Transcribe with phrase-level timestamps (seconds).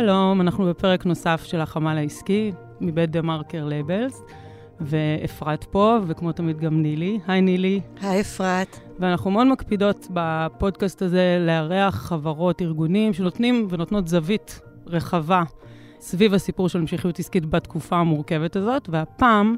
[0.00, 4.22] שלום, אנחנו בפרק נוסף של החמ"ל העסקי מבית TheMarker Labels,
[4.80, 7.18] ואפרת פה, וכמו תמיד גם נילי.
[7.26, 7.80] היי נילי.
[8.00, 8.78] היי אפרת.
[8.98, 15.42] ואנחנו מאוד מקפידות בפודקאסט הזה לארח חברות, ארגונים שנותנים ונותנות זווית רחבה
[16.00, 19.56] סביב הסיפור של המשכיות עסקית בתקופה המורכבת הזאת, והפעם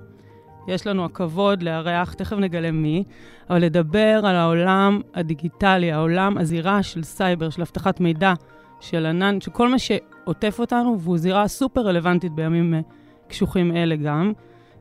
[0.68, 3.04] יש לנו הכבוד לארח, תכף נגלה מי,
[3.50, 8.34] אבל לדבר על העולם הדיגיטלי, העולם, הזירה של סייבר, של אבטחת מידע,
[8.80, 9.78] של ענן, שכל מה
[10.28, 12.80] שעוטף אותנו, והוא זירה סופר רלוונטית בימים אה,
[13.28, 14.32] קשוחים אלה גם,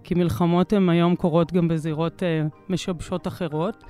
[0.04, 2.26] כי מלחמות הן היום קורות גם בזירות uh,
[2.70, 3.84] משבשות אחרות.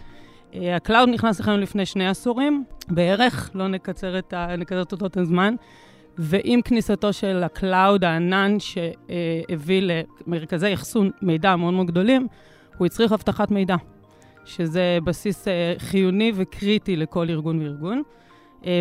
[0.52, 4.92] Uh, ה cloud נכנס לכם לפני שני עשורים בערך, לא נקצר את, ה, נקצר את
[4.92, 5.56] אותו הזמן,
[6.18, 9.82] ועם כניסתו של ה cloud, הענן שהביא
[10.28, 12.28] למרכזי אחסון מידע מאוד מאוד גדולים,
[12.78, 13.76] הוא הצריך אבטחת מידע,
[14.46, 15.48] שזה בסיס
[15.78, 18.02] חיוני וקריטי לכל ארגון וארגון.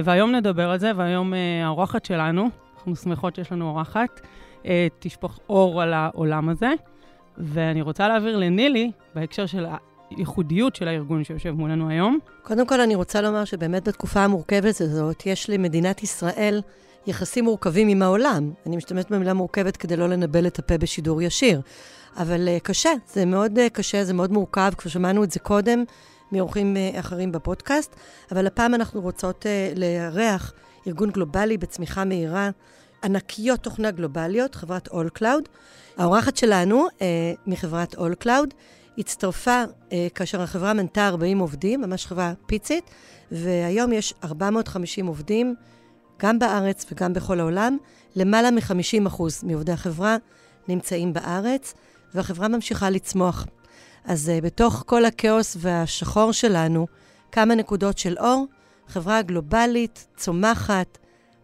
[0.05, 1.33] והיום נדבר על זה, והיום
[1.65, 2.49] האורחת שלנו,
[2.87, 4.20] אנחנו שמחות שיש לנו אורחת,
[4.62, 4.66] uh,
[4.98, 6.70] תשפוך אור על העולם הזה.
[7.38, 9.66] ואני רוצה להעביר לנילי, בהקשר של
[10.10, 12.18] הייחודיות של הארגון שיושב מולנו היום.
[12.42, 16.62] קודם כל, אני רוצה לומר שבאמת בתקופה המורכבת הזאת, יש למדינת ישראל
[17.07, 18.51] יחסים מורכבים עם העולם.
[18.66, 21.60] אני משתמשת במילה מורכבת כדי לא לנבל את הפה בשידור ישיר.
[22.16, 25.84] אבל uh, קשה, זה מאוד uh, קשה, זה מאוד מורכב, כבר שמענו את זה קודם
[26.32, 27.96] מאורחים uh, אחרים בפודקאסט,
[28.32, 30.52] אבל הפעם אנחנו רוצות uh, לארח
[30.87, 32.51] ארגון גלובלי בצמיחה מהירה,
[33.04, 35.48] ענקיות תוכנה גלובליות, חברת All Cloud.
[35.96, 37.01] האורחת שלנו uh,
[37.46, 38.54] מחברת All Cloud
[38.98, 42.90] הצטרפה uh, כאשר החברה מנתה 40 עובדים, ממש חברה פיצית,
[43.32, 45.54] והיום יש 450 עובדים,
[46.18, 47.76] גם בארץ וגם בכל העולם.
[48.16, 50.16] למעלה מ-50% מעובדי החברה
[50.68, 51.74] נמצאים בארץ,
[52.14, 53.46] והחברה ממשיכה לצמוח.
[54.04, 56.87] אז uh, בתוך כל הכאוס והשחור שלנו,
[57.32, 58.46] כמה נקודות של אור,
[58.88, 60.98] חברה גלובלית, צומחת,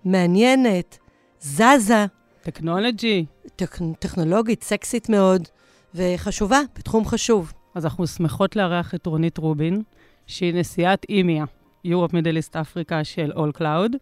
[0.05, 0.99] מעניינת,
[1.41, 2.07] זזה.
[2.43, 3.27] טכנולוגי.
[3.57, 3.79] טכ...
[3.99, 5.49] טכנולוגית, סקסית מאוד,
[5.95, 7.53] וחשובה, בתחום חשוב.
[7.75, 9.83] אז אנחנו שמחות לארח את רונית רובין,
[10.27, 11.45] שהיא נשיאת אימיה,
[11.87, 13.97] Europe Middle East Africa של All Cloud.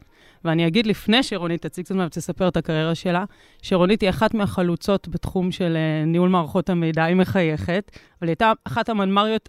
[0.45, 3.25] ואני אגיד לפני שרונית תציג את עצמה ותספר את הקריירה שלה,
[3.63, 8.53] שרונית היא אחת מהחלוצות בתחום של uh, ניהול מערכות המידע, היא מחייכת, אבל היא הייתה
[8.65, 9.49] אחת המנמ"ריות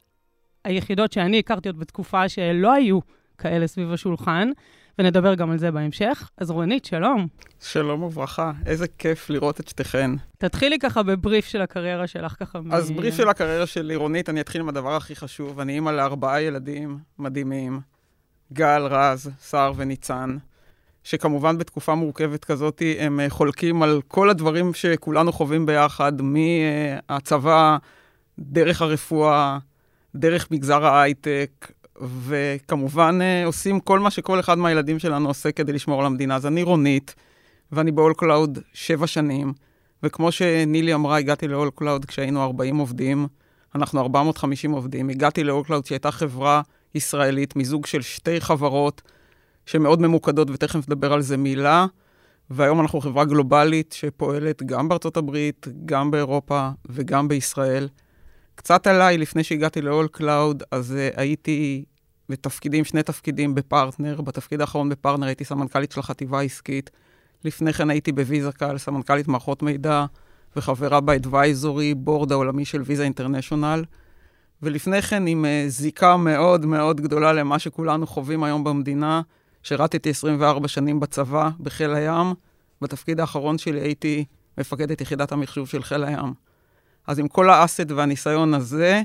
[0.63, 2.99] היחידות שאני הכרתי עוד בתקופה שלא היו
[3.41, 4.49] כאלה סביב השולחן,
[4.99, 6.29] ונדבר גם על זה בהמשך.
[6.37, 7.27] אז רונית, שלום.
[7.59, 10.11] שלום וברכה, איזה כיף לראות את שתיכן.
[10.37, 12.95] תתחילי ככה בבריף של הקריירה שלך, ככה אז מ...
[12.95, 15.59] בריף של הקריירה שלי, רונית, אני אתחיל עם הדבר הכי חשוב.
[15.59, 17.79] אני אימא לארבעה ילדים מדהימים,
[18.53, 20.37] גל, רז, סער וניצן.
[21.03, 27.77] שכמובן בתקופה מורכבת כזאת הם אה, חולקים על כל הדברים שכולנו חווים ביחד, מהצבא,
[28.39, 29.57] דרך הרפואה,
[30.15, 35.99] דרך מגזר ההייטק, וכמובן אה, עושים כל מה שכל אחד מהילדים שלנו עושה כדי לשמור
[35.99, 36.35] על המדינה.
[36.35, 37.15] אז אני רונית,
[37.71, 39.53] ואני ב-all cloud שבע שנים,
[40.03, 43.27] וכמו שנילי אמרה, הגעתי ל-all cloud כשהיינו 40 עובדים,
[43.75, 45.09] אנחנו 450 עובדים.
[45.09, 46.61] הגעתי ל-all cloud שהייתה חברה
[46.95, 49.01] ישראלית, מיזוג של שתי חברות,
[49.65, 51.85] שמאוד ממוקדות, ותכף נדבר על זה מילה.
[52.49, 57.87] והיום אנחנו חברה גלובלית שפועלת גם בארצות הברית, גם באירופה וגם בישראל.
[58.55, 61.83] קצת עליי, לפני שהגעתי ל-all cloud, אז uh, הייתי
[62.31, 64.21] בתפקידים, שני תפקידים בפרטנר.
[64.21, 66.89] בתפקיד האחרון בפרטנר הייתי סמנכ"לית של החטיבה העסקית.
[67.45, 70.05] לפני כן הייתי בוויזה קל, סמנכ"לית מערכות מידע
[70.55, 73.83] וחברה באדוויזורי, בורד העולמי של ויזה אינטרנשיונל.
[74.61, 79.21] ולפני כן עם uh, זיקה מאוד מאוד גדולה למה שכולנו חווים היום במדינה,
[79.63, 82.33] שירתתי 24 שנים בצבא, בחיל הים.
[82.81, 84.25] בתפקיד האחרון שלי הייתי
[84.57, 86.33] מפקדת יחידת המחשוב של חיל הים.
[87.07, 89.01] אז עם כל האסט והניסיון הזה,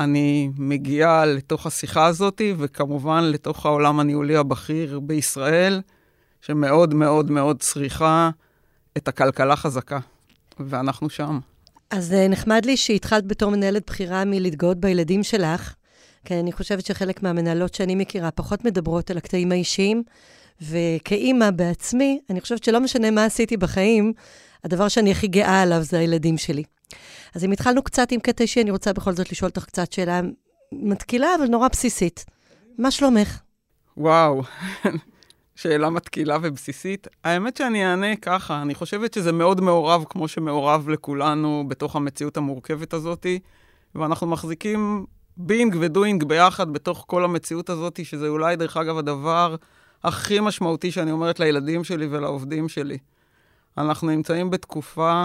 [0.00, 5.80] אני מגיעה לתוך השיחה הזאת, וכמובן לתוך העולם הניהולי הבכיר בישראל,
[6.40, 8.30] שמאוד מאוד מאוד צריכה
[8.96, 9.98] את הכלכלה חזקה,
[10.60, 11.38] ואנחנו שם.
[11.90, 15.74] אז אה, נחמד לי שהתחלת בתור מנהלת בכירה מלהתגאות בילדים שלך,
[16.24, 20.02] כי אני חושבת שחלק מהמנהלות שאני מכירה פחות מדברות על הקטעים האישיים,
[20.62, 24.12] וכאימא בעצמי, אני חושבת שלא משנה מה עשיתי בחיים,
[24.64, 26.62] הדבר שאני הכי גאה עליו זה הילדים שלי.
[27.34, 30.20] אז אם התחלנו קצת עם קטע אישי, אני רוצה בכל זאת לשאול אותך קצת שאלה
[30.72, 32.24] מתקילה, אבל נורא בסיסית.
[32.78, 33.40] מה שלומך?
[33.96, 34.42] וואו,
[35.60, 37.06] שאלה מתקילה ובסיסית.
[37.24, 42.94] האמת שאני אענה ככה, אני חושבת שזה מאוד מעורב, כמו שמעורב לכולנו בתוך המציאות המורכבת
[42.94, 43.26] הזאת,
[43.94, 45.06] ואנחנו מחזיקים
[45.36, 49.56] בינג ודוינג ביחד בתוך כל המציאות הזאת, שזה אולי, דרך אגב, הדבר
[50.04, 52.98] הכי משמעותי שאני אומרת לילדים שלי ולעובדים שלי.
[53.78, 55.24] אנחנו נמצאים בתקופה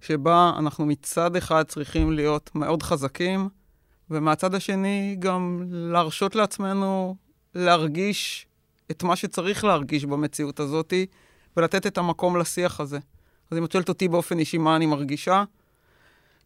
[0.00, 3.48] שבה אנחנו מצד אחד צריכים להיות מאוד חזקים,
[4.10, 7.16] ומהצד השני גם להרשות לעצמנו
[7.54, 8.46] להרגיש
[8.90, 10.94] את מה שצריך להרגיש במציאות הזאת,
[11.56, 12.98] ולתת את המקום לשיח הזה.
[13.50, 15.44] אז אם את שואלת אותי באופן אישי מה אני מרגישה,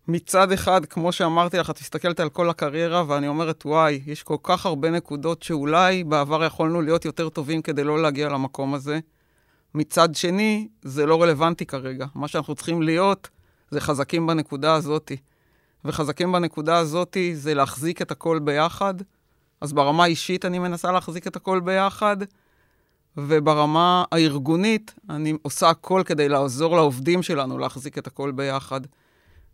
[0.08, 4.36] מצד אחד, כמו שאמרתי לך, את מסתכלת על כל הקריירה, ואני אומרת, וואי, יש כל
[4.42, 9.00] כך הרבה נקודות שאולי בעבר יכולנו להיות יותר טובים כדי לא להגיע למקום הזה.
[9.74, 12.06] מצד שני, זה לא רלוונטי כרגע.
[12.14, 13.28] מה שאנחנו צריכים להיות,
[13.72, 15.12] זה חזקים בנקודה הזאת.
[15.84, 18.94] וחזקים בנקודה הזאת זה להחזיק את הכל ביחד.
[19.60, 22.16] אז ברמה האישית אני מנסה להחזיק את הכל ביחד,
[23.16, 28.80] וברמה הארגונית אני עושה הכל כדי לעזור לעובדים שלנו להחזיק את הכל ביחד.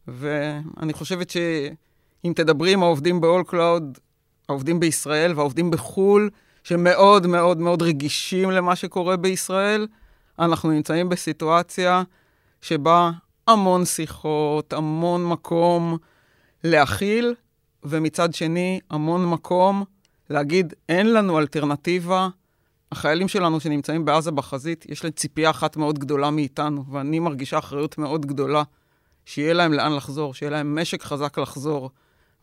[0.09, 4.01] ואני חושבת שאם תדברי עם העובדים ב-all cloud,
[4.49, 6.31] העובדים בישראל והעובדים בחו"ל,
[6.65, 9.87] שמאוד מאוד מאוד רגישים למה שקורה בישראל,
[10.39, 12.03] אנחנו נמצאים בסיטואציה
[12.61, 13.11] שבה
[13.49, 15.97] המון שיחות, המון מקום
[16.65, 17.35] להכיל,
[17.85, 19.85] ומצד שני, המון מקום
[20.31, 22.29] להגיד, אין לנו אלטרנטיבה.
[22.93, 27.99] החיילים שלנו שנמצאים בעזה בחזית, יש להם ציפייה אחת מאוד גדולה מאיתנו, ואני מרגישה אחריות
[27.99, 28.63] מאוד גדולה
[29.25, 31.91] שיהיה להם לאן לחזור, שיהיה להם משק חזק לחזור.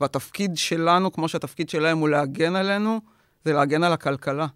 [0.01, 2.99] והתפקיד שלנו, כמו שהתפקיד שלהם הוא להגן עלינו,
[3.45, 4.47] זה להגן על הכלכלה.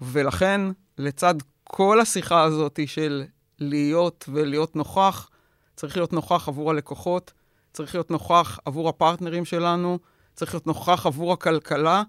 [0.00, 0.60] ולכן,
[0.98, 1.34] לצד
[1.64, 3.24] כל השיחה הזאת של
[3.58, 5.28] להיות ולהיות נוכח,
[5.76, 7.32] צריך להיות נוכח עבור הלקוחות,
[7.72, 9.98] צריך להיות נוכח עבור הפרטנרים שלנו,
[10.34, 12.02] צריך להיות נוכח עבור הכלכלה,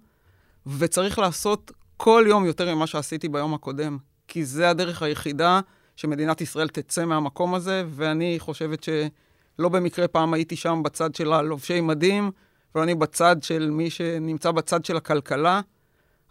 [0.78, 3.98] וצריך לעשות כל יום יותר ממה שעשיתי ביום הקודם,
[4.28, 5.60] כי זה הדרך היחידה
[5.96, 11.82] שמדינת ישראל תצא מהמקום הזה, ואני חושבת שלא במקרה פעם הייתי שם בצד של הלובשי
[11.82, 12.32] מדים,
[12.76, 15.62] ואני בצד של מי שנמצא בצד של הכלכלה.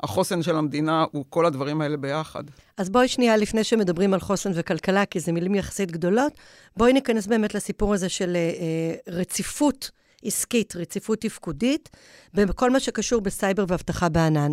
[0.05, 2.45] החוסן של המדינה הוא כל הדברים האלה ביחד.
[2.77, 6.33] אז בואי שנייה, לפני שמדברים על חוסן וכלכלה, כי זה מילים יחסית גדולות,
[6.77, 9.91] בואי ניכנס באמת לסיפור הזה של אה, רציפות
[10.25, 11.91] עסקית, רציפות תפקודית,
[12.35, 14.53] בכל מה שקשור בסייבר ואבטחה בענן.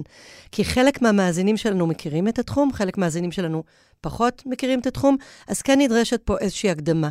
[0.51, 3.63] כי חלק מהמאזינים שלנו מכירים את התחום, חלק מהמאזינים שלנו
[4.01, 7.09] פחות מכירים את התחום, אז כן נדרשת פה איזושהי הקדמה.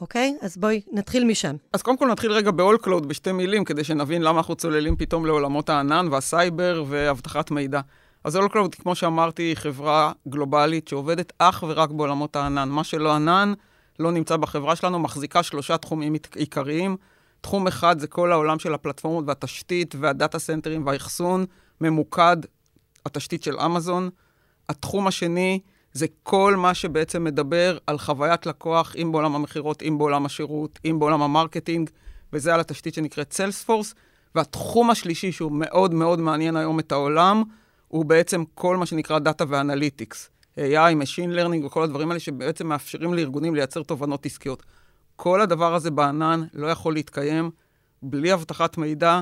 [0.00, 0.36] אוקיי?
[0.40, 1.56] אז בואי נתחיל משם.
[1.72, 5.26] אז קודם כל נתחיל רגע ב-all cloud בשתי מילים, כדי שנבין למה אנחנו צוללים פתאום
[5.26, 7.80] לעולמות הענן והסייבר ואבטחת מידע.
[8.24, 12.68] אז all cloud, כמו שאמרתי, היא חברה גלובלית שעובדת אך ורק בעולמות הענן.
[12.68, 13.52] מה שלא ענן
[13.98, 16.96] לא נמצא בחברה שלנו, מחזיקה שלושה תחומים עיקריים.
[17.40, 21.44] תחום אחד זה כל העולם של הפלטפורמות והתשתית והדאטה סנטרים והאחסון,
[21.80, 22.36] ממוקד,
[23.06, 24.10] התשתית של אמזון.
[24.68, 25.60] התחום השני
[25.92, 30.98] זה כל מה שבעצם מדבר על חוויית לקוח, אם בעולם המכירות, אם בעולם השירות, אם
[30.98, 31.90] בעולם ה marketing,
[32.32, 33.94] וזה על התשתית שנקראת Salesforce.
[34.34, 37.42] והתחום השלישי, שהוא מאוד מאוד מעניין היום את העולם,
[37.88, 40.30] הוא בעצם כל מה שנקרא data ו analytics.
[40.58, 44.62] AI, Machine Learning וכל הדברים האלה שבעצם מאפשרים לארגונים לייצר תובנות עסקיות.
[45.16, 47.50] כל הדבר הזה בענן לא יכול להתקיים
[48.02, 49.20] בלי אבטחת מידע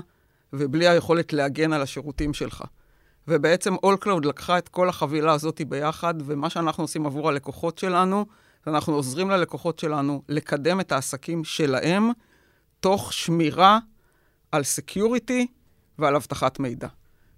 [0.53, 2.65] ובלי היכולת להגן על השירותים שלך.
[3.29, 8.27] ובעצם All לקחה את כל החבילה הזאת ביחד, ומה שאנחנו עושים עבור הלקוחות שלנו,
[8.67, 12.11] אנחנו עוזרים ללקוחות שלנו לקדם את העסקים שלהם,
[12.81, 13.79] תוך שמירה
[14.53, 15.47] על security
[15.99, 16.89] ועל אבטחת מידע.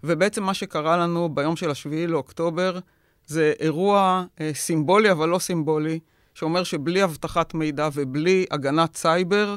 [0.05, 2.79] ובעצם מה שקרה לנו ביום של השביעי לאוקטובר,
[3.27, 5.99] זה אירוע אה, סימבולי אבל לא סימבולי,
[6.35, 9.57] שאומר שבלי אבטחת מידע ובלי הגנת סייבר,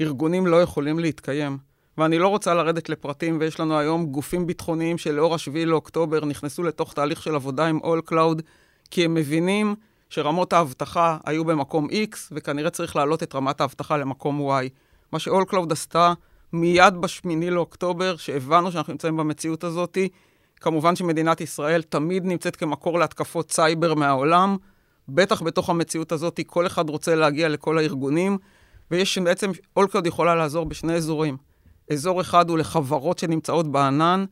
[0.00, 1.71] ארגונים לא יכולים להתקיים.
[1.98, 6.92] ואני לא רוצה לרדת לפרטים, ויש לנו היום גופים ביטחוניים שלאור השביעי לאוקטובר נכנסו לתוך
[6.92, 8.42] תהליך של עבודה עם All Cloud,
[8.90, 9.74] כי הם מבינים
[10.10, 14.68] שרמות האבטחה היו במקום X, וכנראה צריך להעלות את רמת האבטחה למקום Y.
[15.12, 16.12] מה ש-All Cloud עשתה
[16.52, 19.98] מיד בשמיני לאוקטובר, שהבנו שאנחנו נמצאים במציאות הזאת,
[20.60, 24.56] כמובן שמדינת ישראל תמיד נמצאת כמקור להתקפות סייבר מהעולם,
[25.08, 28.38] בטח בתוך המציאות הזאת, כל אחד רוצה להגיע לכל הארגונים,
[28.90, 31.51] ויש בעצם, All Cloud יכולה לעזור בשני אזורים.
[31.92, 34.24] אזור אחד הוא לחברות שנמצאות בענן,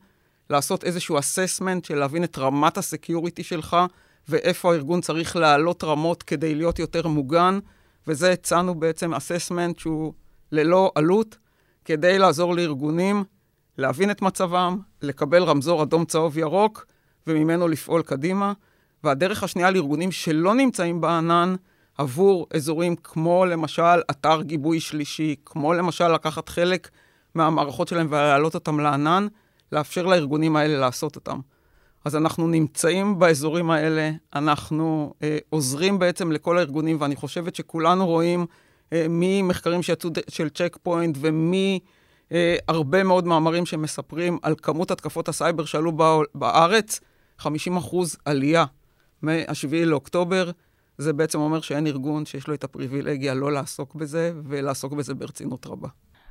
[0.49, 3.77] לעשות איזשהו assessment של להבין את רמת ה security שלך,
[4.29, 7.59] ואיפה הארגון צריך להעלות רמות כדי להיות יותר מוגן,
[8.07, 10.13] וזה הצענו בעצם assessment שהוא
[10.51, 11.37] ללא עלות,
[11.85, 13.23] כדי לעזור לארגונים
[13.77, 16.85] להבין את מצבם, לקבל רמזור אדום, צהוב, ירוק,
[17.27, 18.53] וממנו לפעול קדימה.
[19.03, 21.55] והדרך השנייה לארגונים שלא נמצאים בענן,
[21.97, 26.89] עבור אזורים כמו למשל אתר גיבוי שלישי, כמו למשל לקחת חלק
[27.35, 29.27] מהמערכות שלהם ולהעלות אותם לענן,
[29.71, 31.39] לאפשר לארגונים האלה לעשות אותם.
[32.05, 38.45] אז אנחנו נמצאים באזורים האלה, אנחנו אה, עוזרים בעצם לכל הארגונים, ואני חושבת שכולנו רואים
[38.93, 45.65] אה, ממחקרים שיצאו של Check Point ומהרבה אה, מאוד מאמרים שמספרים על כמות התקפות הסייבר
[45.65, 45.91] שעלו
[46.35, 46.99] בארץ,
[47.37, 48.65] 50 אחוז עלייה
[49.23, 50.51] מ-7 לאוקטובר.
[50.97, 55.67] זה בעצם אומר שאין ארגון שיש לו את הפריבילגיה לא לעסוק בזה, ולעסוק בזה ברצינות
[55.67, 55.87] רבה.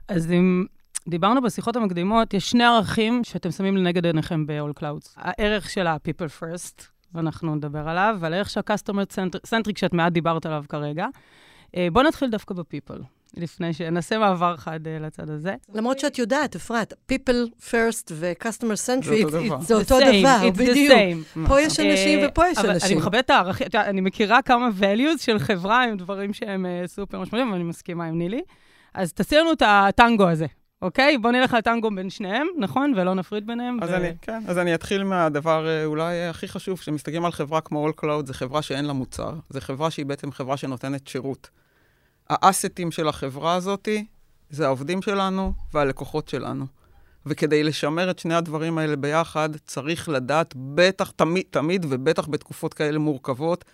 [0.09, 0.65] אז אם
[1.09, 5.09] דיברנו בשיחות המקדימות, יש שני ערכים שאתם שמים לנגד עיניכם ב-all clouds.
[5.17, 6.83] הערך של ה-people first,
[7.15, 9.05] ואנחנו נדבר עליו, ועל הערך שהקסטומר
[9.43, 11.07] צנטריק, שאת מעט דיברת עליו כרגע.
[11.77, 13.03] אה, בואו נתחיל דווקא ב-people.
[13.37, 15.55] לפני שנעשה מעבר חד uh, לצד הזה.
[15.75, 19.61] למרות שאת יודעת, אפרת, people first ו-customer centric, זה אותו דבר.
[19.61, 20.93] זה אותו The same, דבר, it's the בדיוק.
[20.93, 21.49] same.
[21.49, 22.99] פה יש אנשים אה, ופה יש אבל אני אנשים.
[22.99, 27.53] מכבדת את הערכים, אני מכירה כמה values של חברה עם דברים שהם אה, סופר משמעותיים,
[27.53, 28.41] ואני מסכימה עם נילי.
[28.95, 30.47] אז תעשי לנו את הטנגו הזה,
[30.83, 31.19] אוקיי?
[31.19, 32.93] בואו נלך על טנגו בין שניהם, נכון?
[32.97, 33.83] ולא נפריד ביניהם.
[33.83, 37.61] אז ו- אני, כן, אז אני אתחיל מהדבר אה, אולי הכי חשוב, כשמסתכלים על חברה
[37.61, 39.35] כמו All Cloud, זו חברה שאין לה מוצר.
[39.51, 41.51] זו חברה שהיא בעצם חברה שנותנת שירות.
[42.31, 43.89] האסטים של החברה הזאת
[44.51, 46.67] זה העובדים שלנו והלקוחות שלנו.
[47.27, 52.99] וכדי לשמר את שני הדברים האלה ביחד, צריך לדעת, בטח, תמיד, תמיד ובטח בתקופות כאלה
[52.99, 53.65] מורכבות,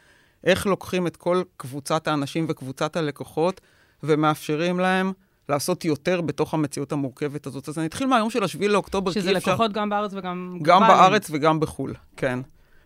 [0.44, 3.60] איך לוקחים את כל קבוצת האנשים וקבוצת הלקוחות
[4.02, 5.12] ומאפשרים להם
[5.48, 7.68] לעשות יותר בתוך המציאות המורכבת הזאת.
[7.68, 9.50] אז אני אתחיל מהיום של השביעי לאוקטובר, שזה כי אפשר...
[9.50, 10.58] לקוחות גם בארץ וגם...
[10.62, 10.98] גם גלובליים.
[10.98, 12.38] בארץ וגם בחו"ל, כן.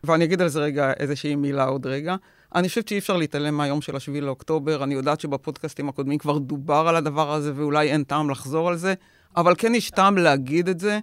[0.05, 2.17] ואני אגיד על זה רגע איזושהי מילה עוד רגע.
[2.55, 4.85] אני חושבת שאי אפשר להתעלם מהיום של השביעי לאוקטובר.
[4.85, 8.95] אני יודעת שבפודקאסטים הקודמים כבר דובר על הדבר הזה, ואולי אין טעם לחזור על זה,
[9.37, 10.99] אבל כן יש טעם להגיד את זה,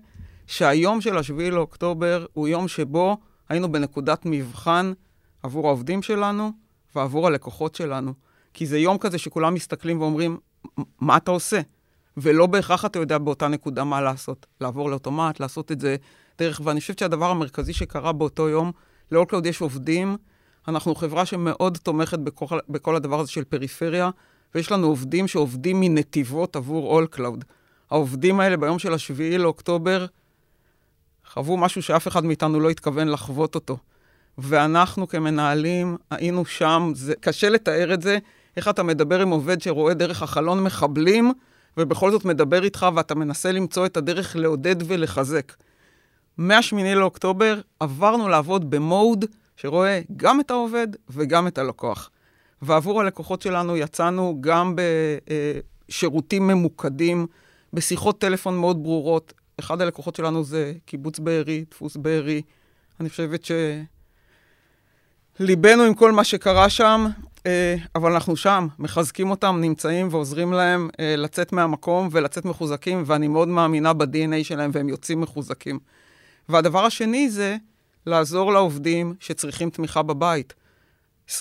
[0.48, 3.18] שהיום של השביעי לאוקטובר הוא יום שבו
[3.50, 4.94] היינו בנקודת מבחן
[5.44, 6.52] עבור העובדים שלנו
[6.96, 8.14] ועבור הלקוחות שלנו.
[8.54, 10.38] כי זה יום כזה שכולם מסתכלים ואומרים,
[11.02, 11.62] מה אתה עושה?
[12.18, 14.46] ולא בהכרח אתה יודע באותה נקודה מה לעשות.
[14.62, 15.96] לעבור לאוטומט, לעשות את זה
[16.38, 18.72] דרך, ואני חושבת שהדבר המרכזי שקרה באותו יום,
[19.12, 20.18] ל AllCloud יש עובדים,
[20.68, 24.10] אנחנו חברה שמאוד תומכת בכל, בכל הדבר הזה של פריפריה,
[24.56, 27.44] ויש לנו עובדים שעובדים מנתיבות עבור AllCloud.
[27.92, 30.06] העובדים האלה ביום של השביעי לאוקטובר
[31.34, 33.78] חוו משהו שאף אחד מאיתנו לא התכוון לחוות אותו.
[34.38, 38.18] ואנחנו כמנהלים היינו שם, זה קשה לתאר את זה,
[38.58, 41.34] איך אתה מדבר עם עובד שרואה דרך החלון מחבלים,
[41.78, 45.54] ובכל זאת מדבר איתך ואתה מנסה למצוא את הדרך לעודד ולחזק.
[46.38, 52.10] מה-8 לאוקטובר עברנו לעבוד במוד שרואה גם את העובד וגם את הלקוח.
[52.62, 54.76] ועבור הלקוחות שלנו יצאנו גם
[55.90, 57.28] בשירותים ממוקדים,
[57.74, 59.34] בשיחות טלפון מאוד ברורות.
[59.60, 62.42] אחד הלקוחות שלנו זה קיבוץ בארי, דפוס בארי.
[63.00, 63.48] אני חושבת
[65.40, 67.08] שליבנו עם כל מה שקרה שם,
[67.96, 73.48] אבל אנחנו שם, מחזקים אותם, נמצאים ועוזרים להם אה, לצאת מהמקום ולצאת מחוזקים, ואני מאוד
[73.48, 75.80] מאמינה ב-DNA שלהם והם יוצאים מחוזקים.
[76.50, 77.58] והדבר השני זה
[78.06, 80.54] לעזור לעובדים שצריכים תמיכה בבית.
[81.30, 81.32] 20%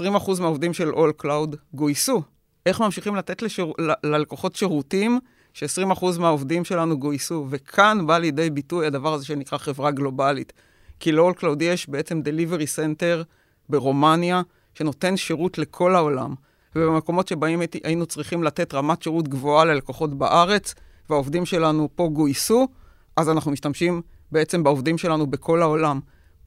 [0.41, 2.23] מהעובדים של All Cloud גויסו.
[2.67, 3.73] איך ממשיכים לתת לשיר...
[4.05, 5.19] ללקוחות שירותים
[5.53, 7.47] ש-20% מהעובדים שלנו גויסו?
[7.51, 10.53] וכאן בא לידי ביטוי הדבר הזה שנקרא חברה גלובלית.
[11.01, 13.25] כי ל-All Cloud יש בעצם Delivery Center
[13.69, 14.43] ברומניה,
[14.79, 16.35] שנותן שירות לכל העולם.
[16.77, 20.75] ובמקומות שבהם היינו צריכים לתת רמת שירות גבוהה ללקוחות בארץ,
[21.11, 22.69] והעובדים שלנו פה גויסו,
[23.17, 24.03] אז אנחנו משתמשים
[24.33, 26.01] בעצם בעובדים שלנו בכל העולם.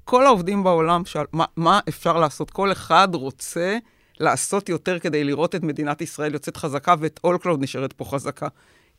[0.04, 2.52] כל העובדים בעולם, שאל, מה, מה אפשר לעשות?
[2.52, 3.78] כל אחד רוצה
[4.20, 8.48] לעשות יותר כדי לראות את מדינת ישראל יוצאת חזקה ואת AllCloud נשארת פה חזקה.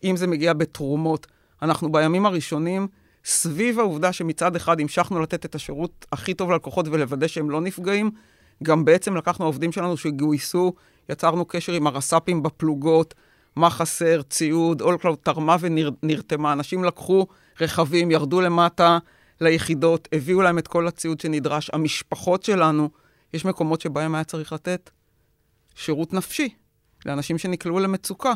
[0.04, 1.26] אם זה מגיע בתרומות,
[1.62, 2.88] אנחנו בימים הראשונים,
[3.24, 8.10] סביב העובדה שמצד אחד המשכנו לתת את השירות הכי טוב ללקוחות ולוודא שהם לא נפגעים,
[8.62, 10.72] גם בעצם לקחנו עובדים שלנו שגויסו,
[11.08, 13.14] יצרנו קשר עם הרס"פים בפלוגות,
[13.56, 17.26] מה חסר, ציוד, AllCloud תרמה ונרתמה, אנשים לקחו
[17.60, 18.98] רכבים, ירדו למטה
[19.40, 21.70] ליחידות, הביאו להם את כל הציוד שנדרש.
[21.72, 22.90] המשפחות שלנו,
[23.34, 24.90] יש מקומות שבהם היה צריך לתת
[25.74, 26.48] שירות נפשי
[27.06, 28.32] לאנשים שנקלעו למצוקה.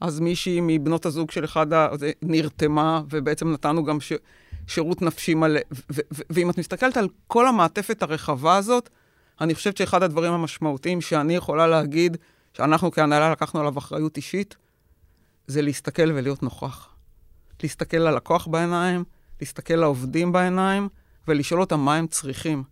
[0.00, 1.88] אז מישהי מבנות הזוג של אחד ה...
[2.22, 4.12] נרתמה, ובעצם נתנו גם ש...
[4.66, 5.60] שירות נפשי מלא.
[6.30, 8.90] ואם את מסתכלת על כל המעטפת הרחבה הזאת,
[9.40, 12.16] אני חושבת שאחד הדברים המשמעותיים שאני יכולה להגיד,
[12.54, 14.56] שאנחנו כהנהלה לקחנו עליו אחריות אישית,
[15.46, 16.88] זה להסתכל ולהיות נוכח.
[17.62, 19.04] להסתכל ללקוח בעיניים,
[19.40, 20.88] להסתכל לעובדים בעיניים,
[21.28, 22.62] ולשאול אותם מה הם צריכים.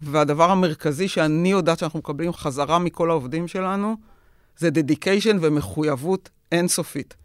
[0.00, 3.96] והדבר המרכזי שאני יודעת שאנחנו מקבלים חזרה מכל העובדים שלנו,
[4.56, 7.16] זה דדיקיישן ומחויבות אינסופית.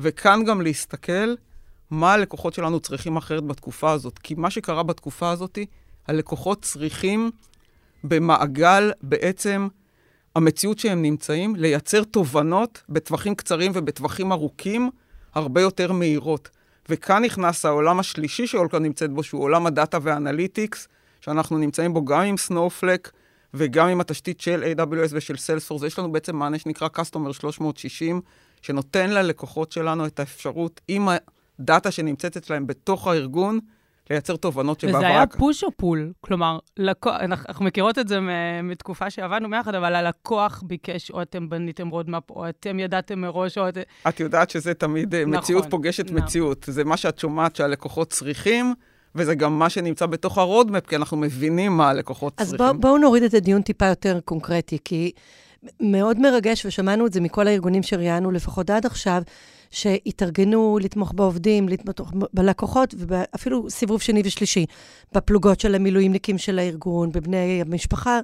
[0.00, 1.34] וכאן גם להסתכל
[1.90, 4.18] מה הלקוחות שלנו צריכים אחרת בתקופה הזאת.
[4.18, 5.58] כי מה שקרה בתקופה הזאת,
[6.06, 7.30] הלקוחות צריכים
[8.08, 9.68] במעגל בעצם
[10.34, 14.90] המציאות שהם נמצאים, לייצר תובנות בטווחים קצרים ובטווחים ארוכים
[15.34, 16.48] הרבה יותר מהירות.
[16.88, 20.88] וכאן נכנס העולם השלישי שאולקה נמצאת בו, שהוא עולם הדאטה וה analytics,
[21.20, 23.10] שאנחנו נמצאים בו גם עם Snowflake
[23.54, 25.82] וגם עם התשתית של AWS ושל Salesforce.
[25.82, 28.20] יש לנו בעצם מענה שנקרא Customer 360,
[28.62, 31.08] שנותן ללקוחות שלנו את האפשרות, עם
[31.58, 33.58] הדאטה שנמצאת אצלהם בתוך הארגון,
[34.10, 34.98] לייצר תובנות שבעבר...
[34.98, 36.12] וזה היה push או pull?
[36.20, 38.18] כלומר, לקוח, אנחנו מכירות את זה
[38.62, 43.68] מתקופה שעבדנו ביחד, אבל הלקוח ביקש, או אתם בניתם roadmap, או אתם ידעתם מראש, או...
[43.68, 43.78] את...
[44.08, 46.18] את יודעת שזה תמיד, נכון, מציאות פוגשת נכון.
[46.18, 46.64] מציאות.
[46.70, 48.74] זה מה שאת שומעת שהלקוחות צריכים,
[49.14, 52.66] וזה גם מה שנמצא בתוך הרודמפ, כי אנחנו מבינים מה הלקוחות אז צריכים.
[52.66, 55.12] אז בואו בוא נוריד את הדיון טיפה יותר קונקרטי, כי
[55.80, 59.22] מאוד מרגש, ושמענו את זה מכל הארגונים שראיינו, לפחות עד עכשיו,
[59.70, 64.66] שהתארגנו לתמוך בעובדים, לתמוך בלקוחות, ואפילו סיבוב שני ושלישי,
[65.12, 68.20] בפלוגות של המילואימניקים של הארגון, בבני המשפחה.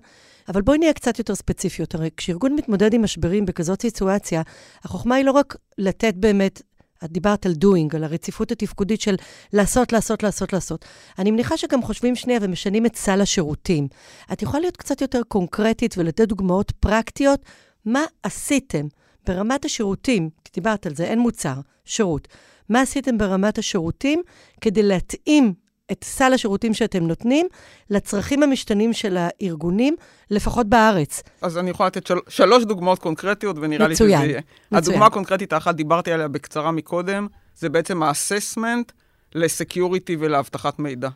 [0.48, 1.94] אבל בואי נהיה קצת יותר ספציפיות.
[1.94, 4.42] הרי כשארגון מתמודד עם משברים בכזאת סיטואציה,
[4.84, 6.62] החוכמה היא לא רק לתת באמת
[7.04, 9.14] את דיברת על doing, על הרציפות התפקודית של
[9.52, 10.84] לעשות, לעשות, לעשות, לעשות.
[11.18, 13.88] אני מניחה שגם חושבים שנייה ומשנים את סל השירותים.
[14.32, 17.40] את יכולה להיות קצת יותר קונקרטית ולתת דוגמאות פרקטיות,
[17.84, 18.86] מה עשיתם
[19.26, 22.28] ברמת השירותים, כי דיברת על זה, אין מוצר, שירות.
[22.68, 24.22] מה עשיתם ברמת השירותים
[24.60, 25.54] כדי להתאים
[25.92, 27.46] את סל השירותים שאתם נותנים
[27.90, 29.96] לצרכים המשתנים של הארגונים,
[30.30, 31.22] לפחות בארץ.
[31.42, 32.14] אז אני יכולה לתת של...
[32.28, 34.40] שלוש דוגמאות קונקרטיות, ונראה מצוין, לי שזה יהיה.
[34.66, 34.82] מצוין.
[34.82, 37.26] הדוגמה הקונקרטית האחת, דיברתי עליה בקצרה מקודם,
[37.56, 38.92] זה בעצם האססמנט
[39.34, 41.08] לסקיוריטי ולאבטחת מידע.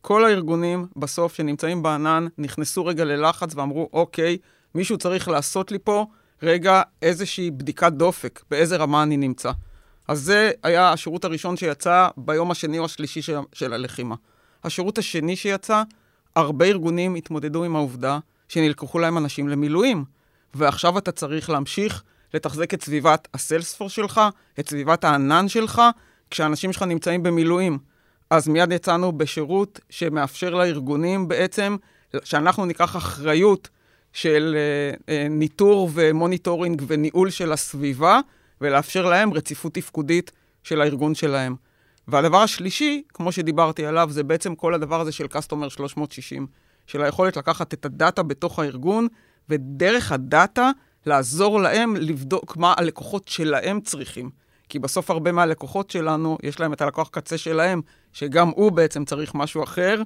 [0.00, 4.38] כל הארגונים בסוף שנמצאים בענן נכנסו רגע ללחץ ואמרו, אוקיי,
[4.74, 6.06] מישהו צריך לעשות לי פה
[6.42, 9.50] רגע איזושהי בדיקת דופק, באיזה רמה אני נמצא.
[10.08, 14.14] אז זה היה השירות הראשון שיצא ביום השני או השלישי של, של הלחימה.
[14.64, 15.82] השירות השני שיצא,
[16.36, 18.18] הרבה ארגונים התמודדו עם העובדה
[18.48, 20.04] שנלקחו להם אנשים למילואים,
[20.54, 22.02] ועכשיו אתה צריך להמשיך
[22.34, 24.20] לתחזק את סביבת ה Salesforce שלך,
[24.60, 25.82] את סביבת הענן שלך,
[26.30, 27.78] כשאנשים שלך נמצאים במילואים.
[28.30, 31.76] אז מיד יצאנו בשירות שמאפשר לארגונים בעצם,
[32.24, 33.68] שאנחנו ניקח אחריות
[34.12, 38.20] של אה, אה, ניטור ו monitoring וניהול של הסביבה,
[38.60, 41.54] ולאפשר להם רציפות תפקודית של הארגון שלהם.
[42.08, 46.46] והדבר השלישי, כמו שדיברתי עליו, זה בעצם כל הדבר הזה של Customer 360,
[46.86, 49.08] של היכולת לקחת את הדאטה בתוך הארגון,
[49.48, 50.70] ודרך הדאטה
[51.06, 54.30] לעזור להם לבדוק מה הלקוחות שלהם צריכים.
[54.68, 57.80] כי בסוף הרבה מהלקוחות שלנו, יש להם את הלקוח קצה שלהם,
[58.12, 60.02] שגם הוא בעצם צריך משהו אחר,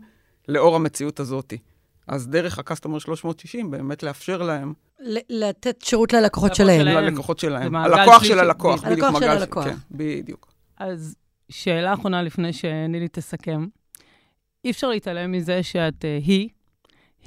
[0.49, 1.55] לאור המציאות הזאת.
[2.07, 4.73] אז דרך ה-Customer 360, באמת לאפשר להם...
[5.29, 6.81] לתת שירות ללקוחות שלהם.
[6.81, 7.05] שלהם.
[7.05, 7.77] ללקוחות שלהם.
[7.77, 9.05] הלקוח של הלקוח, בדיוק.
[9.05, 9.65] הלקוח של הלקוח.
[9.65, 10.53] כן, בדיוק.
[10.79, 11.17] אז
[11.49, 13.67] שאלה אחרונה לפני שנילי תסכם.
[14.65, 16.49] אי אפשר להתעלם מזה שאת אה, אי,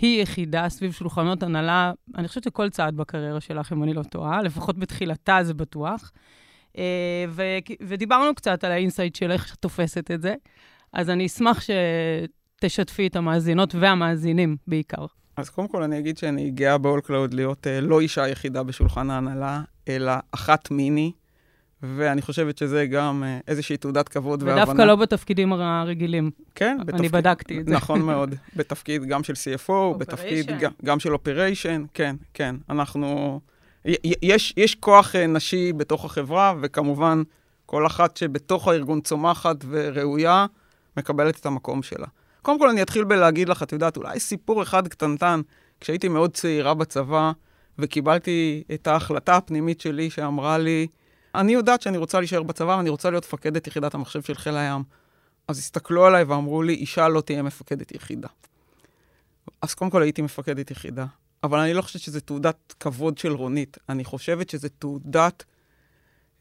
[0.02, 4.42] אישה יחידה סביב שולחנות הנהלה, אני חושבת שכל צעד בקריירה שלך, אם אני לא טועה,
[4.42, 6.12] לפחות בתחילתה זה בטוח.
[7.30, 10.36] ו- ודיברנו קצת על ה insight של איך שאת תופסת את זה,
[10.94, 11.64] אז אני אשמח
[12.58, 15.06] שתשתפי את המאזינות והמאזינים בעיקר.
[15.38, 19.62] אז קודם כל אני אגיד שאני גאה ב-AllCloud להיות אה, לא אישה יחידה בשולחן ההנהלה,
[19.88, 21.12] אלא אחת מיני.
[21.84, 24.72] ואני חושבת שזה גם uh, איזושהי תעודת כבוד ודווקא והבנה.
[24.72, 26.32] ודווקא לא בתפקידים הרגילים.
[26.56, 27.00] כן, בתפקיד.
[27.00, 27.74] אני בדקתי את זה.
[27.74, 28.36] נכון מאוד.
[28.56, 32.56] בתפקיד גם של CFO, בתפקיד גם, גם של אופריישן, כן, כן.
[32.70, 33.40] אנחנו...
[34.22, 37.24] יש, יש כוח uh, נשי בתוך החברה, וכמובן,
[37.66, 40.46] כל אחת שבתוך הארגון צומחת וראויה,
[40.98, 42.08] מקבלת את המקום שלה.
[42.48, 45.42] קודם כל, אני אתחיל בלהגיד לך, את יודעת, אולי סיפור אחד קטנטן.
[45.82, 47.32] כשהייתי מאוד צעירה בצבא,
[47.80, 50.88] וקיבלתי את ההחלטה הפנימית שלי שאמרה לי,
[51.36, 54.84] אני יודעת שאני רוצה להישאר בצבא ואני רוצה להיות מפקדת יחידת המחשב של חיל הים.
[55.48, 58.28] אז הסתכלו עליי ואמרו לי, אישה לא תהיה מפקדת יחידה.
[59.62, 61.06] אז קודם כל הייתי מפקדת יחידה,
[61.44, 63.78] אבל אני לא חושבת שזו תעודת כבוד של רונית.
[63.90, 65.44] אני חושבת שזו תעודת,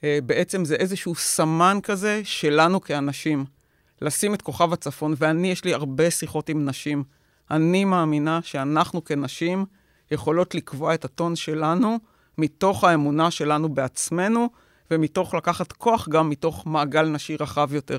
[0.05, 3.56] אה, בעצם זה איזשהו סמן כזה שלנו כאנשים.
[4.03, 7.05] לשים את כוכב הצפון, ואני, יש לי הרבה שיחות עם נשים.
[7.51, 9.65] אני מאמינה שאנחנו כנשים
[10.11, 11.99] יכולות לקבוע את הטון שלנו
[12.39, 14.49] מתוך האמונה שלנו בעצמנו,
[14.91, 17.97] ומתוך לקחת כוח גם מתוך מעגל נשי רחב יותר.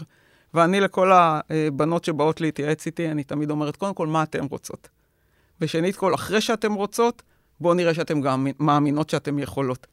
[0.54, 4.90] ואני לכל הבנות שבאות להתייעץ איתי, אני תמיד אומרת, קודם כל, מה אתן רוצות?
[5.62, 7.24] ושנית כל, אחרי שאתן רוצות,
[7.60, 9.88] בואו נראה שאתן גם מאמינות שאתן יכולות.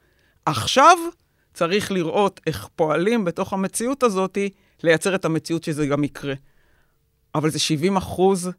[0.46, 0.98] עכשיו
[1.54, 4.38] צריך לראות איך פועלים בתוך המציאות הזאת,
[4.82, 6.34] לייצר את המציאות שזה גם יקרה.
[7.34, 8.50] אבל זה 70 אחוז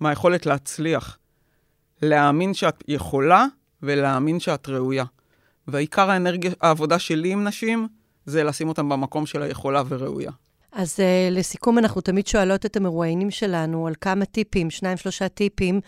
[0.00, 1.18] מהיכולת להצליח.
[2.02, 3.46] להאמין שאת יכולה
[3.82, 5.04] ולהאמין שאת ראויה.
[5.68, 7.88] ועיקר האנרגיה, העבודה שלי עם נשים,
[8.26, 10.30] זה לשים אותם במקום של היכולה וראויה.
[10.72, 15.80] אז uh, לסיכום, אנחנו תמיד שואלות את המרואיינים שלנו על כמה טיפים, שניים, שלושה טיפים,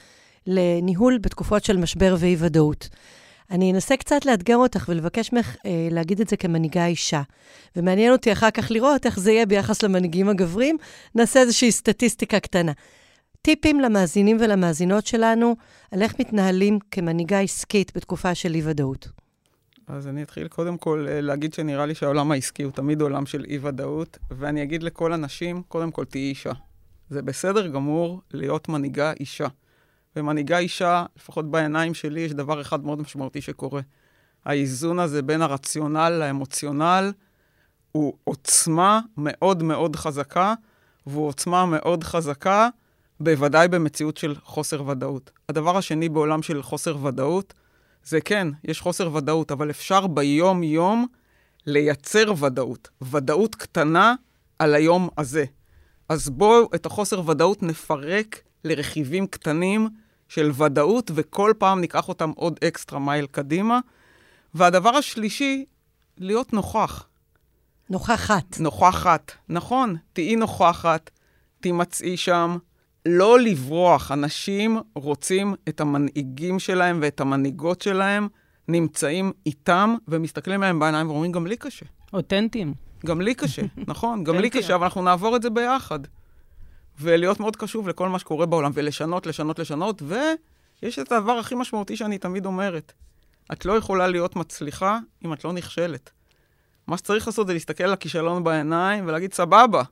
[0.47, 2.89] לניהול בתקופות של משבר ואי-ודאות.
[3.51, 7.23] אני אנסה קצת לאתגר אותך ולבקש ממך אה, להגיד את זה כמנהיגה אישה.
[7.77, 10.77] ומעניין אותי אחר כך לראות איך זה יהיה ביחס למנהיגים הגברים.
[11.15, 12.73] נעשה איזושהי סטטיסטיקה קטנה.
[13.43, 15.57] טיפים למאזינים ולמאזינות שלנו
[15.91, 19.09] על איך מתנהלים כמנהיגה עסקית בתקופה של אי-ודאות.
[19.87, 23.45] אז אני אתחיל קודם כל אה, להגיד שנראה לי שהעולם העסקי הוא תמיד עולם של
[23.49, 26.53] אי-ודאות, ואני אגיד לכל הנשים, קודם כל תהיי אישה.
[27.11, 29.47] זה בסדר גמור להיות מנהיגה אישה.
[30.17, 33.81] ומנהיגה אישה, לפחות בעיניים שלי, יש דבר אחד מאוד משמעותי שקורה.
[34.45, 37.13] האיזון הזה בין הרציונל לאמוציונל
[37.93, 40.55] הוא עוצמה מאוד מאוד חזקה,
[41.07, 42.69] והוא עוצמה מאוד חזקה,
[43.21, 45.31] בוודאי במציאות של חוסר ודאות.
[45.49, 47.55] הדבר השני בעולם של חוסר ודאות,
[48.05, 51.07] זה כן, יש חוסר ודאות, אבל אפשר ביום-יום
[51.67, 52.89] לייצר ודאות.
[53.03, 54.15] ודאות קטנה
[54.59, 55.45] על היום הזה.
[56.09, 59.89] אז בואו את החוסר ודאות נפרק לרכיבים קטנים
[60.29, 63.81] של ודאות, וכל פעם ניקח אותם עוד אקסטרה מייל קדימה.
[64.55, 65.65] והדבר השלישי,
[66.19, 67.07] להיות נוכח.
[67.91, 68.61] נוכחת.
[68.61, 69.97] נוכחת, נכון.
[70.13, 71.11] תהיי נוכחת,
[71.61, 72.57] תימצאי שם.
[73.07, 74.13] לא לברוח.
[74.13, 78.29] אנשים רוצים את המנהיגים שלהם ואת המנהיגות שלהם,
[78.69, 81.87] נמצאים איתם ומסתכלים להם בעיניים ואומרים, גם לי קשה.
[82.13, 82.75] אותנטיים.
[83.07, 85.99] גם לי קשה, נכון, גם לי קשה, אבל אנחנו נעבור את זה ביחד.
[87.01, 91.97] ולהיות מאוד קשוב לכל מה שקורה בעולם, ולשנות, לשנות, לשנות, ויש את הדבר הכי משמעותי
[91.97, 92.93] שאני תמיד אומרת.
[93.53, 96.11] את לא יכולה להיות מצליחה אם את לא נכשלת.
[96.87, 99.83] מה שצריך לעשות זה להסתכל על הכישלון בעיניים ולהגיד, סבבה,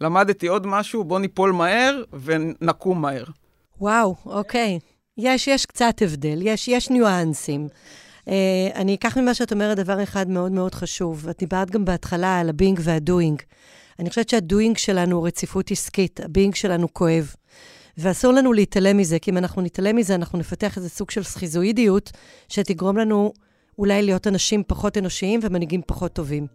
[0.00, 3.24] למדתי עוד משהו, בוא ניפול מהר ונקום מהר.
[3.80, 4.78] וואו, אוקיי.
[5.18, 7.68] יש, יש קצת הבדל, יש, יש ניואנסים.
[8.24, 8.28] Uh,
[8.74, 11.28] אני אקח ממה שאת אומרת דבר אחד מאוד מאוד חשוב.
[11.28, 13.42] את דיברת גם בהתחלה על הבינג והדוינג.
[13.98, 17.34] אני חושבת שה doing שלנו הוא רציפות עסקית, ה being שלנו כואב.
[17.98, 22.10] ואסור לנו להתעלם מזה, כי אם אנחנו נתעלם מזה, אנחנו נפתח איזה סוג של סכיזואידיות,
[22.48, 23.32] שתגרום לנו
[23.78, 26.46] אולי להיות אנשים פחות אנושיים ומנהיגים פחות טובים.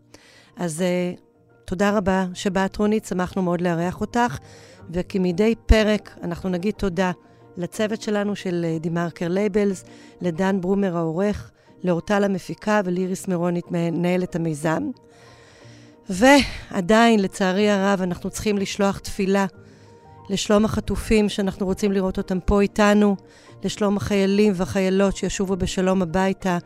[0.56, 0.84] אז
[1.16, 1.20] אה,
[1.66, 4.38] תודה רבה שבאת, רונית, שמחנו מאוד לארח אותך,
[4.90, 7.12] וכמדי פרק אנחנו נגיד תודה
[7.58, 9.84] לצוות שלנו של TheMarker Labels,
[10.22, 11.52] לדן ברומר העורך,
[11.84, 14.84] לאורטל המפיקה וליריס מירונית מנהלת המיזם.
[16.10, 19.46] ועדיין, לצערי הרב, אנחנו צריכים לשלוח תפילה
[20.30, 23.16] לשלום החטופים, שאנחנו רוצים לראות אותם פה איתנו,
[23.64, 26.58] לשלום החיילים והחיילות שישובו בשלום הביתה,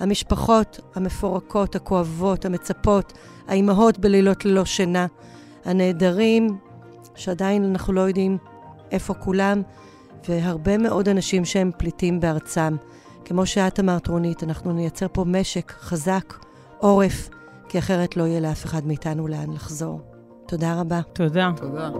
[0.00, 3.12] המשפחות המפורקות, הכואבות, המצפות,
[3.48, 5.06] האימהות בלילות ללא שינה,
[5.64, 6.58] הנעדרים,
[7.14, 8.38] שעדיין אנחנו לא יודעים
[8.92, 9.62] איפה כולם,
[10.28, 12.76] והרבה מאוד אנשים שהם פליטים בארצם.
[13.24, 16.34] כמו שאת אמרת, רונית, אנחנו נייצר פה משק חזק,
[16.78, 17.28] עורף,
[17.68, 20.00] כי אחרת לא יהיה לאף אחד מאיתנו לאן לחזור.
[20.46, 21.00] תודה רבה.
[21.12, 21.50] תודה.
[21.56, 21.90] תודה.